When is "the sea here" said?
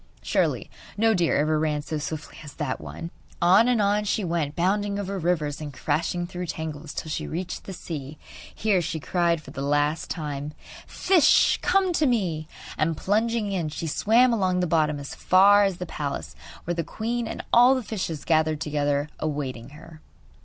7.65-8.81